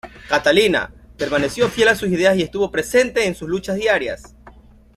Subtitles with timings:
[0.27, 4.35] Catalina, permaneció fiel a sus ideas y estuvo presente en sus luchas diarias.